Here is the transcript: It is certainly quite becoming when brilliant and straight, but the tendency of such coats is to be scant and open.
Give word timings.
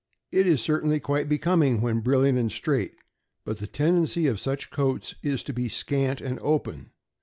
It 0.31 0.47
is 0.47 0.61
certainly 0.63 0.99
quite 0.99 1.29
becoming 1.29 1.79
when 1.79 1.99
brilliant 1.99 2.35
and 2.39 2.51
straight, 2.51 2.95
but 3.45 3.59
the 3.59 3.67
tendency 3.67 4.25
of 4.25 4.39
such 4.39 4.71
coats 4.71 5.13
is 5.21 5.43
to 5.43 5.53
be 5.53 5.69
scant 5.69 6.21
and 6.21 6.39
open. 6.39 6.89